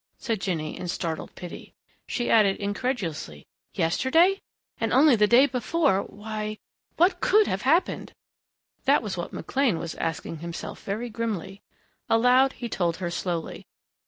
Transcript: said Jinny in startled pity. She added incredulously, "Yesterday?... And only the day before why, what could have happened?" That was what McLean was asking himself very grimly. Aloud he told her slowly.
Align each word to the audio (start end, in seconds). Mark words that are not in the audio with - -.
said 0.17 0.41
Jinny 0.41 0.79
in 0.79 0.87
startled 0.87 1.35
pity. 1.35 1.75
She 2.07 2.31
added 2.31 2.57
incredulously, 2.57 3.45
"Yesterday?... 3.75 4.41
And 4.79 4.91
only 4.91 5.15
the 5.15 5.27
day 5.27 5.45
before 5.45 6.01
why, 6.01 6.57
what 6.97 7.19
could 7.21 7.45
have 7.45 7.61
happened?" 7.61 8.11
That 8.85 9.03
was 9.03 9.15
what 9.15 9.31
McLean 9.31 9.77
was 9.77 9.93
asking 9.93 10.39
himself 10.39 10.83
very 10.83 11.11
grimly. 11.11 11.61
Aloud 12.09 12.53
he 12.53 12.67
told 12.67 12.97
her 12.97 13.11
slowly. 13.11 13.67